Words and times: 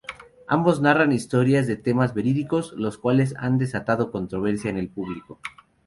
Ambos 0.47 0.81
narran 0.81 1.11
historias 1.11 1.67
de 1.67 1.75
temas 1.75 2.15
verídicos, 2.15 2.73
los 2.73 2.97
cuales 2.97 3.35
han 3.37 3.59
desatado 3.59 4.11
controversia 4.11 4.71
en 4.71 4.79
el 4.79 4.89
público. 4.89 5.39